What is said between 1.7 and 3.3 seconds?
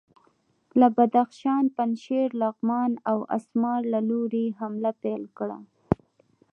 پنجشیر، لغمان او